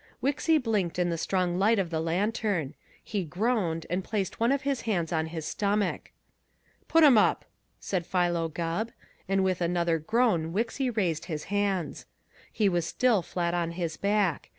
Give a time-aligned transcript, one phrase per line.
[0.19, 2.73] Wixy blinked in the strong light of the lantern.
[3.03, 6.09] He groaned and placed one of his hands on his stomach.
[6.87, 7.45] "Put 'em up!"
[7.79, 8.89] said Philo Gubb,
[9.29, 12.07] and with another groan Wixy raised his hands.
[12.51, 14.49] He was still flat on his back.